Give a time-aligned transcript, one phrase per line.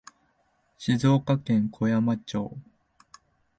[0.79, 2.57] 静岡県小山町